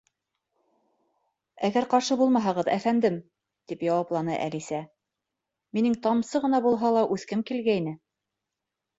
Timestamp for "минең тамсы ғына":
5.79-6.63